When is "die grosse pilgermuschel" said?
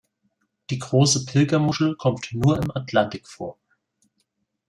0.71-1.95